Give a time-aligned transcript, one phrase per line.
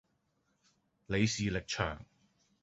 [1.05, 2.03] 李氏力場